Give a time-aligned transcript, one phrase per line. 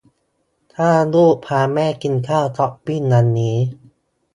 [0.73, 3.57] ถ้าลูกพาแม่กินข้าวช้อปปิ้งวันนี้